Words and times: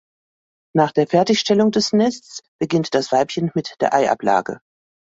Nach 0.73 0.91
der 0.91 1.05
Fertigstellung 1.05 1.69
des 1.69 1.93
Nests 1.93 2.41
beginnt 2.59 2.95
das 2.95 3.11
Weibchen 3.11 3.51
mit 3.53 3.75
der 3.81 3.93
Eiablage. 3.93 4.59